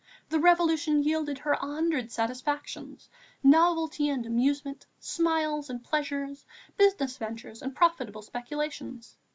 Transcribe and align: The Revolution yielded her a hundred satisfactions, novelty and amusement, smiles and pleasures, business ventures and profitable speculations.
The 0.29 0.39
Revolution 0.39 1.03
yielded 1.03 1.37
her 1.37 1.51
a 1.51 1.59
hundred 1.59 2.11
satisfactions, 2.11 3.07
novelty 3.43 4.09
and 4.09 4.25
amusement, 4.25 4.87
smiles 4.99 5.69
and 5.69 5.83
pleasures, 5.83 6.43
business 6.75 7.17
ventures 7.17 7.61
and 7.61 7.75
profitable 7.75 8.23
speculations. 8.23 9.15